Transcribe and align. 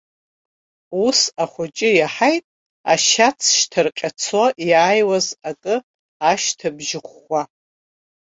Ус, 1.05 1.19
ахәыҷы 1.43 1.89
иаҳаит, 1.93 2.45
ашьац 2.93 3.39
шьҭарҟьыцуа 3.57 4.45
иааиуаз 4.69 5.27
акы 5.49 5.75
ашьҭыбжь 6.29 6.93
ӷәӷәа. 7.05 7.41